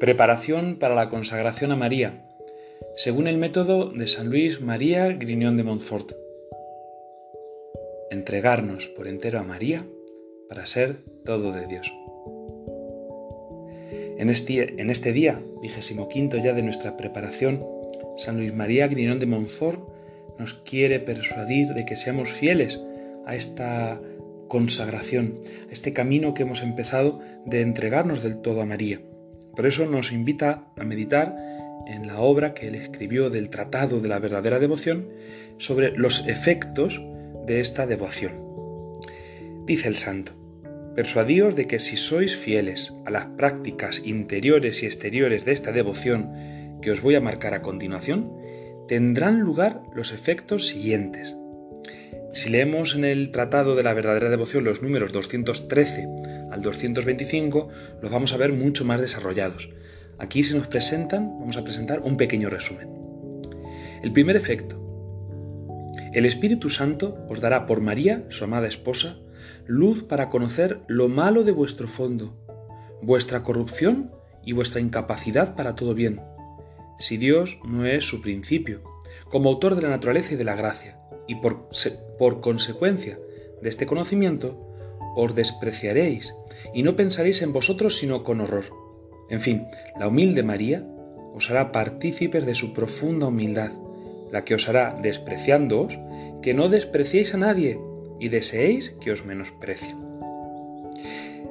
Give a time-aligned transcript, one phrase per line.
[0.00, 2.24] Preparación para la consagración a María,
[2.96, 6.12] según el método de San Luis María Grignon de Montfort.
[8.10, 9.84] Entregarnos por entero a María
[10.48, 11.92] para ser todo de Dios.
[14.16, 17.62] En este, en este día, vigésimo quinto ya de nuestra preparación,
[18.16, 19.80] San Luis María Grignon de Montfort
[20.38, 22.80] nos quiere persuadir de que seamos fieles
[23.26, 24.00] a esta
[24.48, 29.02] consagración, a este camino que hemos empezado de entregarnos del todo a María.
[29.54, 31.36] Por eso nos invita a meditar
[31.86, 35.08] en la obra que él escribió del Tratado de la verdadera devoción
[35.58, 37.00] sobre los efectos
[37.46, 38.32] de esta devoción.
[39.66, 40.32] Dice el santo,
[40.94, 46.78] persuadíos de que si sois fieles a las prácticas interiores y exteriores de esta devoción
[46.82, 48.32] que os voy a marcar a continuación,
[48.88, 51.36] tendrán lugar los efectos siguientes.
[52.32, 56.08] Si leemos en el Tratado de la verdadera devoción los números 213
[56.50, 57.68] al 225
[58.02, 59.70] los vamos a ver mucho más desarrollados.
[60.18, 62.88] Aquí se nos presentan, vamos a presentar un pequeño resumen.
[64.02, 64.76] El primer efecto.
[66.12, 69.18] El Espíritu Santo os dará por María, su amada esposa,
[69.66, 72.36] luz para conocer lo malo de vuestro fondo,
[73.02, 74.10] vuestra corrupción
[74.44, 76.20] y vuestra incapacidad para todo bien,
[76.98, 78.82] si Dios no es su principio,
[79.30, 81.70] como autor de la naturaleza y de la gracia, y por,
[82.18, 83.18] por consecuencia
[83.62, 84.69] de este conocimiento,
[85.16, 86.34] os despreciaréis
[86.74, 88.66] y no pensaréis en vosotros sino con horror.
[89.28, 89.66] En fin,
[89.98, 90.84] la humilde María
[91.34, 93.70] os hará partícipes de su profunda humildad,
[94.32, 95.98] la que os hará, despreciándoos,
[96.42, 97.78] que no despreciéis a nadie
[98.18, 99.96] y deseéis que os menosprecien.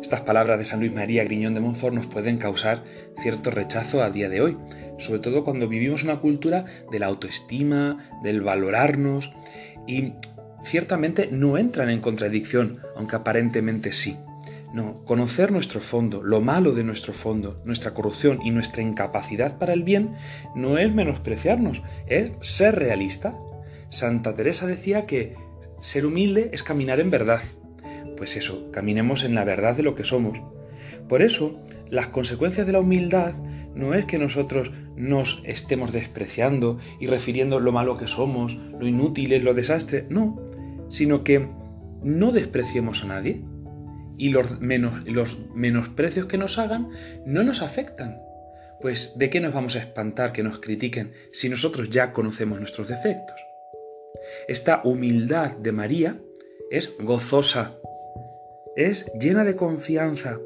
[0.00, 2.84] Estas palabras de San Luis María Griñón de Montfort nos pueden causar
[3.22, 4.58] cierto rechazo a día de hoy,
[4.98, 9.32] sobre todo cuando vivimos una cultura de la autoestima, del valorarnos,
[9.86, 10.12] y
[10.64, 14.16] ciertamente no entran en contradicción, aunque aparentemente sí.
[14.72, 19.72] No, conocer nuestro fondo, lo malo de nuestro fondo, nuestra corrupción y nuestra incapacidad para
[19.72, 20.16] el bien,
[20.56, 23.36] no es menospreciarnos, es ser realista.
[23.90, 25.36] Santa Teresa decía que
[25.80, 27.40] ser humilde es caminar en verdad.
[28.16, 30.40] Pues eso, caminemos en la verdad de lo que somos.
[31.08, 33.34] Por eso, las consecuencias de la humildad
[33.74, 39.42] no es que nosotros nos estemos despreciando y refiriendo lo malo que somos, lo inútiles,
[39.42, 40.40] lo desastre, no,
[40.88, 41.48] sino que
[42.02, 43.42] no despreciemos a nadie,
[44.16, 46.90] y los, menos, los menosprecios que nos hagan
[47.26, 48.20] no nos afectan.
[48.80, 52.88] Pues ¿de qué nos vamos a espantar que nos critiquen si nosotros ya conocemos nuestros
[52.88, 53.36] defectos?
[54.48, 56.20] Esta humildad de María
[56.70, 57.76] es gozosa,
[58.76, 60.38] es llena de confianza.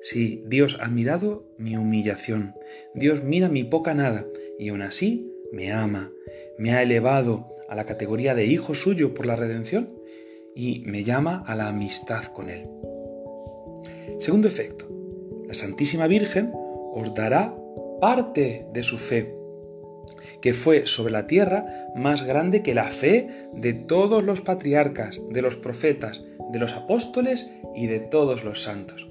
[0.00, 2.54] Sí, Dios ha mirado mi humillación,
[2.94, 4.26] Dios mira mi poca nada
[4.58, 6.10] y aún así me ama,
[6.58, 9.94] me ha elevado a la categoría de hijo suyo por la redención
[10.54, 12.68] y me llama a la amistad con Él.
[14.18, 14.86] Segundo efecto,
[15.46, 17.56] la Santísima Virgen os dará
[17.98, 19.34] parte de su fe,
[20.42, 21.64] que fue sobre la tierra
[21.96, 26.22] más grande que la fe de todos los patriarcas, de los profetas,
[26.52, 29.08] de los apóstoles y de todos los santos.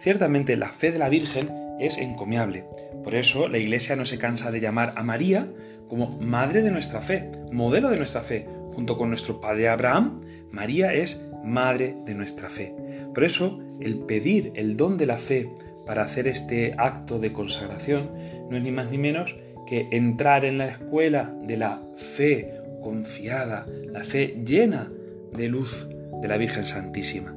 [0.00, 2.64] Ciertamente la fe de la Virgen es encomiable,
[3.04, 5.48] por eso la Iglesia no se cansa de llamar a María
[5.88, 10.20] como madre de nuestra fe, modelo de nuestra fe, junto con nuestro padre Abraham,
[10.50, 12.74] María es madre de nuestra fe.
[13.14, 15.50] Por eso, el pedir el don de la fe
[15.86, 18.10] para hacer este acto de consagración
[18.50, 23.66] no es ni más ni menos que entrar en la escuela de la fe confiada,
[23.90, 24.90] la fe llena
[25.32, 25.88] de luz
[26.20, 27.34] de la Virgen Santísima.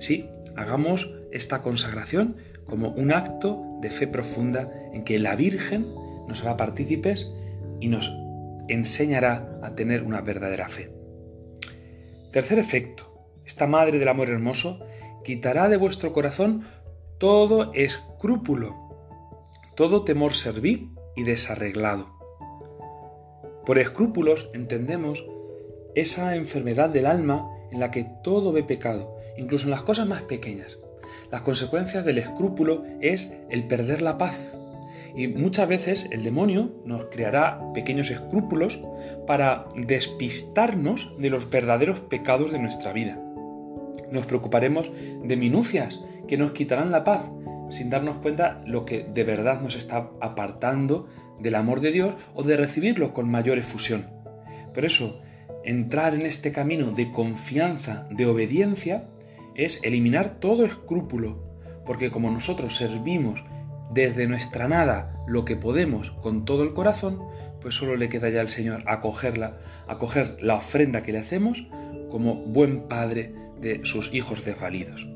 [0.00, 5.86] Sí, hagamos esta consagración como un acto de fe profunda en que la Virgen
[6.26, 7.32] nos hará partícipes
[7.80, 8.12] y nos
[8.68, 10.92] enseñará a tener una verdadera fe.
[12.32, 14.80] Tercer efecto, esta Madre del Amor Hermoso
[15.24, 16.64] quitará de vuestro corazón
[17.18, 18.76] todo escrúpulo,
[19.74, 22.18] todo temor servil y desarreglado.
[23.64, 25.26] Por escrúpulos entendemos
[25.94, 30.22] esa enfermedad del alma en la que todo ve pecado, incluso en las cosas más
[30.22, 30.78] pequeñas.
[31.30, 34.56] Las consecuencias del escrúpulo es el perder la paz.
[35.14, 38.80] Y muchas veces el demonio nos creará pequeños escrúpulos
[39.26, 43.18] para despistarnos de los verdaderos pecados de nuestra vida.
[44.10, 44.90] Nos preocuparemos
[45.22, 47.24] de minucias que nos quitarán la paz,
[47.68, 51.08] sin darnos cuenta lo que de verdad nos está apartando
[51.40, 54.06] del amor de Dios o de recibirlo con mayor efusión.
[54.74, 55.20] Por eso,
[55.64, 59.04] entrar en este camino de confianza, de obediencia,
[59.58, 61.44] es eliminar todo escrúpulo,
[61.84, 63.44] porque como nosotros servimos
[63.92, 67.22] desde nuestra nada lo que podemos con todo el corazón,
[67.60, 71.66] pues solo le queda ya al Señor acogerla, acoger la ofrenda que le hacemos
[72.08, 75.06] como buen padre de sus hijos desvalidos.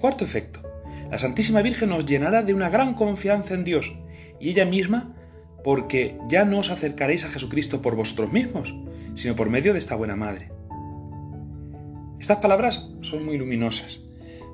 [0.00, 0.60] Cuarto efecto,
[1.10, 3.92] La Santísima Virgen nos llenará de una gran confianza en Dios
[4.40, 5.14] y ella misma
[5.62, 8.74] porque ya no os acercaréis a Jesucristo por vosotros mismos,
[9.14, 10.57] sino por medio de esta buena madre.
[12.20, 14.00] Estas palabras son muy luminosas,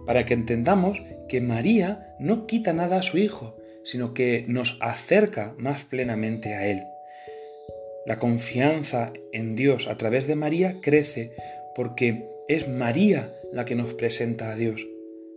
[0.06, 5.54] para que entendamos que María no quita nada a su Hijo, sino que nos acerca
[5.58, 6.82] más plenamente a Él.
[8.06, 11.32] La confianza en Dios a través de María crece
[11.74, 14.86] porque es María la que nos presenta a Dios.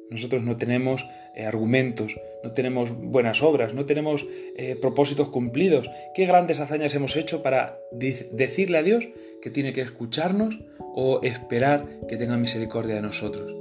[0.09, 1.06] Nosotros no tenemos
[1.36, 4.25] eh, argumentos, no tenemos buenas obras, no tenemos
[4.56, 5.89] eh, propósitos cumplidos.
[6.15, 9.07] ¿Qué grandes hazañas hemos hecho para decirle a Dios
[9.42, 13.54] que tiene que escucharnos o esperar que tenga misericordia de nosotros?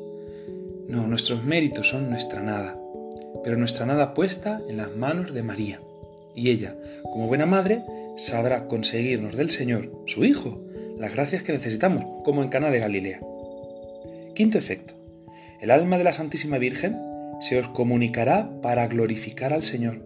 [0.89, 2.79] No, nuestros méritos son nuestra nada,
[3.43, 5.81] pero nuestra nada puesta en las manos de María.
[6.37, 7.83] Y ella, como buena madre,
[8.17, 10.63] sabrá conseguirnos del Señor, su Hijo,
[10.97, 13.21] las gracias que necesitamos, como en Cana de Galilea.
[14.35, 15.06] Quinto efecto
[15.61, 16.97] el alma de la Santísima Virgen
[17.41, 20.05] se os comunicará para glorificar al Señor.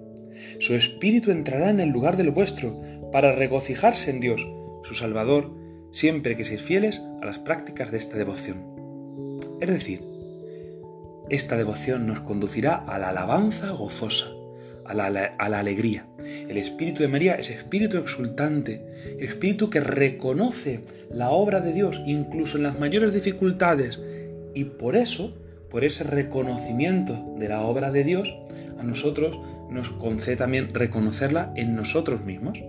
[0.59, 2.81] Su espíritu entrará en el lugar del vuestro
[3.13, 4.47] para regocijarse en Dios,
[4.85, 5.53] su Salvador,
[5.91, 8.65] siempre que seáis fieles a las prácticas de esta devoción.
[9.61, 10.03] Es decir,
[11.29, 14.27] esta devoción nos conducirá a la alabanza gozosa,
[14.85, 16.07] a la, a la, alegría.
[16.19, 20.81] El espíritu de María es espíritu exultante, espíritu que reconoce
[21.11, 24.01] la obra de Dios incluso en las mayores dificultades
[24.55, 25.35] y por eso
[25.71, 28.35] por ese reconocimiento de la obra de Dios,
[28.79, 29.39] a nosotros
[29.71, 32.63] nos concede también reconocerla en nosotros mismos.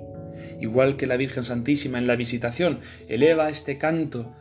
[0.60, 4.34] Igual que la Virgen Santísima en la visitación eleva este canto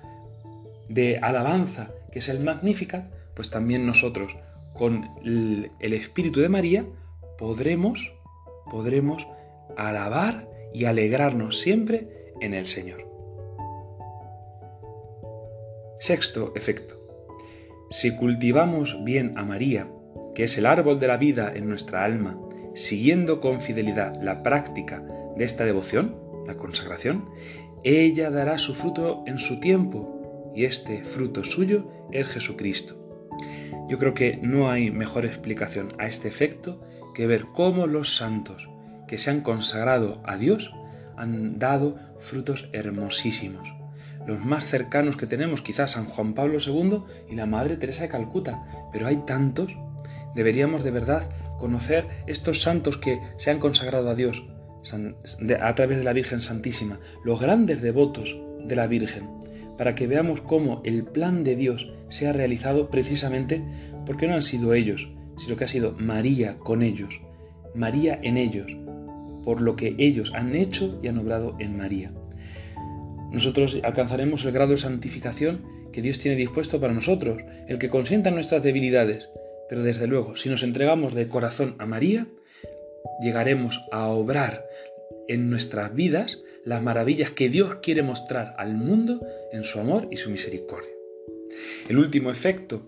[0.88, 4.36] de alabanza, que es el Magnificat, pues también nosotros,
[4.74, 6.84] con el, Espíritu de María,
[7.38, 8.12] podremos,
[8.70, 9.26] podremos
[9.76, 13.08] alabar y alegrarnos siempre en el Señor.
[15.98, 16.99] Sexto efecto.
[17.92, 19.88] Si cultivamos bien a María,
[20.36, 22.38] que es el árbol de la vida en nuestra alma,
[22.72, 25.02] siguiendo con fidelidad la práctica
[25.36, 26.16] de esta devoción,
[26.46, 27.28] la consagración,
[27.82, 32.96] ella dará su fruto en su tiempo, y este fruto suyo es Jesucristo.
[33.88, 36.80] Yo creo que no hay mejor explicación a este efecto
[37.12, 38.68] que ver cómo los santos
[39.08, 40.72] que se han consagrado a Dios
[41.16, 43.79] han dado frutos hermosísimos
[44.30, 48.08] los más cercanos que tenemos, quizás San Juan Pablo II y la Madre Teresa de
[48.08, 49.76] Calcuta, pero hay tantos.
[50.36, 51.28] Deberíamos de verdad
[51.58, 54.44] conocer estos santos que se han consagrado a Dios
[55.60, 59.28] a través de la Virgen Santísima, los grandes devotos de la Virgen,
[59.76, 63.64] para que veamos cómo el plan de Dios se ha realizado precisamente
[64.06, 67.20] porque no han sido ellos, sino que ha sido María con ellos,
[67.74, 68.76] María en ellos,
[69.44, 72.12] por lo que ellos han hecho y han obrado en María
[73.32, 78.30] nosotros alcanzaremos el grado de santificación que Dios tiene dispuesto para nosotros, el que consienta
[78.30, 79.30] nuestras debilidades.
[79.68, 82.26] Pero desde luego, si nos entregamos de corazón a María,
[83.20, 84.64] llegaremos a obrar
[85.28, 89.20] en nuestras vidas las maravillas que Dios quiere mostrar al mundo
[89.52, 90.90] en su amor y su misericordia.
[91.88, 92.86] El último efecto,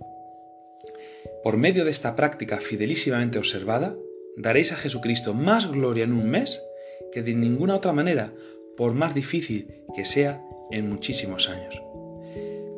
[1.42, 3.96] por medio de esta práctica fidelísimamente observada,
[4.36, 6.62] daréis a Jesucristo más gloria en un mes
[7.12, 8.32] que de ninguna otra manera,
[8.76, 11.82] por más difícil que sea en muchísimos años.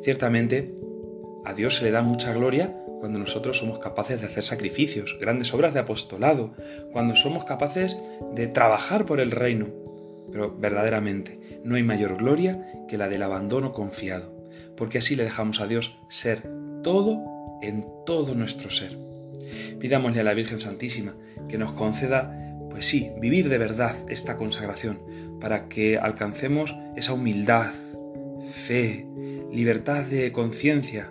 [0.01, 0.75] Ciertamente,
[1.45, 5.53] a Dios se le da mucha gloria cuando nosotros somos capaces de hacer sacrificios, grandes
[5.53, 6.53] obras de apostolado,
[6.91, 7.97] cuando somos capaces
[8.33, 9.67] de trabajar por el reino.
[10.31, 14.31] Pero verdaderamente no hay mayor gloria que la del abandono confiado,
[14.75, 16.41] porque así le dejamos a Dios ser
[16.83, 17.23] todo
[17.61, 18.97] en todo nuestro ser.
[19.79, 21.15] Pidámosle a la Virgen Santísima
[21.47, 22.44] que nos conceda
[22.75, 24.99] pues sí, vivir de verdad esta consagración
[25.39, 27.71] para que alcancemos esa humildad,
[28.49, 29.05] fe,
[29.49, 31.09] libertad de conciencia,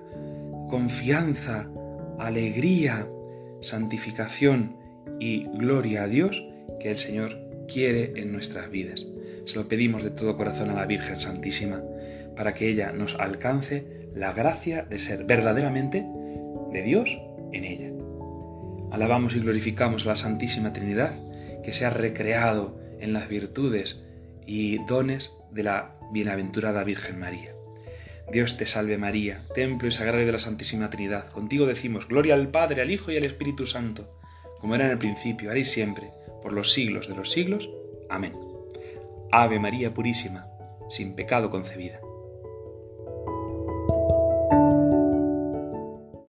[0.68, 1.71] confianza,
[2.18, 3.09] alegría,
[3.62, 4.76] santificación
[5.18, 6.47] y gloria a Dios
[6.80, 9.06] que el Señor quiere en nuestras vidas.
[9.47, 11.83] Se lo pedimos de todo corazón a la Virgen Santísima
[12.37, 16.04] para que ella nos alcance la gracia de ser verdaderamente
[16.73, 17.18] de Dios
[17.54, 17.90] en ella.
[18.90, 21.14] Alabamos y glorificamos a la Santísima Trinidad
[21.64, 24.04] que se ha recreado en las virtudes
[24.47, 27.52] y dones de la bienaventurada Virgen María.
[28.30, 31.28] Dios te salve María, templo y sagrario de la Santísima Trinidad.
[31.30, 34.18] Contigo decimos, gloria al Padre, al Hijo y al Espíritu Santo,
[34.61, 36.11] como era en el principio, ahora y siempre,
[36.42, 37.68] por los siglos de los siglos.
[38.09, 38.33] Amén.
[39.30, 40.47] Ave María Purísima,
[40.88, 42.00] sin pecado concebida.